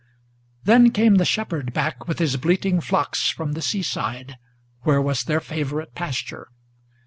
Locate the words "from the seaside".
3.29-4.39